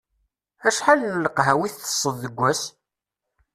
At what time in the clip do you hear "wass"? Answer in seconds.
2.39-2.61